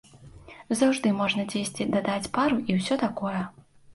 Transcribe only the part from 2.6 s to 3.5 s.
і ўсе такое.